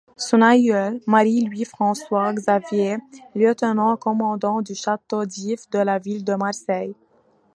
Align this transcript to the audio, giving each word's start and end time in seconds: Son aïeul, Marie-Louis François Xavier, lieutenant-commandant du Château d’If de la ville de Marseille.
Son 0.17 0.41
aïeul, 0.41 0.99
Marie-Louis 1.05 1.63
François 1.63 2.33
Xavier, 2.33 2.97
lieutenant-commandant 3.35 4.63
du 4.63 4.73
Château 4.73 5.25
d’If 5.27 5.69
de 5.69 5.77
la 5.77 5.99
ville 5.99 6.23
de 6.23 6.33
Marseille. 6.33 6.95